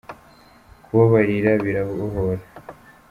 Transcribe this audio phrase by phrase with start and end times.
[0.83, 2.43] kubabarira birabohora.